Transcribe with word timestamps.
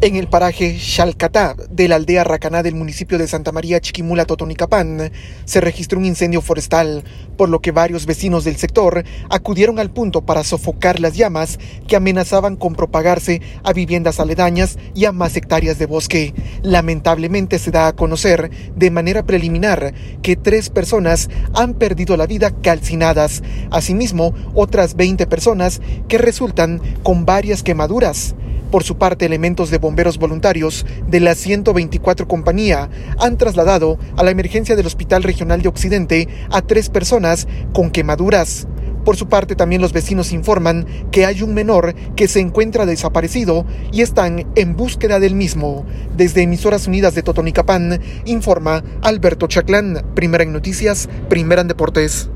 En 0.00 0.14
el 0.14 0.28
paraje 0.28 0.78
Xalcatá 0.78 1.56
de 1.70 1.88
la 1.88 1.96
aldea 1.96 2.22
Racaná 2.22 2.62
del 2.62 2.76
municipio 2.76 3.18
de 3.18 3.26
Santa 3.26 3.50
María 3.50 3.80
Chiquimula, 3.80 4.26
Totonicapán, 4.26 5.10
se 5.44 5.60
registró 5.60 5.98
un 5.98 6.04
incendio 6.04 6.40
forestal, 6.40 7.02
por 7.36 7.48
lo 7.48 7.58
que 7.58 7.72
varios 7.72 8.06
vecinos 8.06 8.44
del 8.44 8.54
sector 8.58 9.02
acudieron 9.28 9.80
al 9.80 9.90
punto 9.90 10.22
para 10.24 10.44
sofocar 10.44 11.00
las 11.00 11.16
llamas 11.16 11.58
que 11.88 11.96
amenazaban 11.96 12.54
con 12.54 12.76
propagarse 12.76 13.42
a 13.64 13.72
viviendas 13.72 14.20
aledañas 14.20 14.78
y 14.94 15.04
a 15.04 15.10
más 15.10 15.36
hectáreas 15.36 15.80
de 15.80 15.86
bosque. 15.86 16.32
Lamentablemente 16.62 17.58
se 17.58 17.72
da 17.72 17.88
a 17.88 17.96
conocer 17.96 18.52
de 18.76 18.92
manera 18.92 19.26
preliminar 19.26 19.94
que 20.22 20.36
tres 20.36 20.70
personas 20.70 21.28
han 21.54 21.74
perdido 21.74 22.16
la 22.16 22.28
vida 22.28 22.52
calcinadas, 22.62 23.42
asimismo 23.72 24.32
otras 24.54 24.94
20 24.94 25.26
personas 25.26 25.80
que 26.06 26.18
resultan 26.18 26.80
con 27.02 27.26
varias 27.26 27.64
quemaduras. 27.64 28.36
Por 28.70 28.84
su 28.84 28.98
parte, 28.98 29.24
elementos 29.24 29.70
de 29.70 29.78
bomberos 29.78 30.18
voluntarios 30.18 30.84
de 31.06 31.20
la 31.20 31.34
124 31.34 32.28
compañía 32.28 32.90
han 33.18 33.38
trasladado 33.38 33.98
a 34.16 34.22
la 34.22 34.30
emergencia 34.30 34.76
del 34.76 34.86
Hospital 34.86 35.22
Regional 35.22 35.62
de 35.62 35.68
Occidente 35.68 36.28
a 36.50 36.60
tres 36.60 36.90
personas 36.90 37.48
con 37.72 37.90
quemaduras. 37.90 38.66
Por 39.06 39.16
su 39.16 39.26
parte, 39.26 39.56
también 39.56 39.80
los 39.80 39.94
vecinos 39.94 40.32
informan 40.32 40.86
que 41.10 41.24
hay 41.24 41.40
un 41.40 41.54
menor 41.54 41.94
que 42.14 42.28
se 42.28 42.40
encuentra 42.40 42.84
desaparecido 42.84 43.64
y 43.90 44.02
están 44.02 44.46
en 44.54 44.76
búsqueda 44.76 45.18
del 45.18 45.34
mismo. 45.34 45.86
Desde 46.14 46.42
Emisoras 46.42 46.86
Unidas 46.86 47.14
de 47.14 47.22
Totonicapán, 47.22 48.02
informa 48.26 48.82
Alberto 49.00 49.46
Chaclán, 49.46 50.04
primera 50.14 50.44
en 50.44 50.52
noticias, 50.52 51.08
primera 51.30 51.62
en 51.62 51.68
deportes. 51.68 52.26